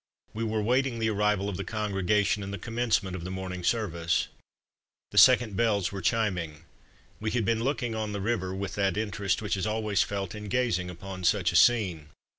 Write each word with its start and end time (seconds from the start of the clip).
We 0.33 0.43
were 0.43 0.63
waiting 0.63 0.97
the 0.97 1.11
arrival 1.11 1.47
of 1.47 1.57
the 1.57 1.63
congregation, 1.63 2.41
and 2.41 2.51
the 2.51 2.57
commencement 2.57 3.15
of 3.15 3.23
the 3.23 3.29
morning 3.29 3.63
service. 3.63 4.29
The 5.11 5.19
second 5.19 5.55
bells 5.55 5.91
were 5.91 6.01
chiming. 6.01 6.63
We 7.19 7.29
had 7.29 7.45
been 7.45 7.63
looking 7.63 7.93
on 7.93 8.11
the 8.11 8.19
river 8.19 8.51
with 8.55 8.73
that 8.73 8.97
interest 8.97 9.43
which 9.43 9.55
is 9.55 9.67
always 9.67 10.01
felt 10.01 10.33
in 10.33 10.45
gazing 10.47 10.89
upon 10.89 11.23
such 11.23 11.51
a 11.51 11.55
scene. 11.55 12.09